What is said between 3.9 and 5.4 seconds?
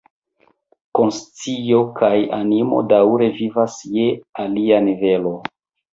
je alia nivelo.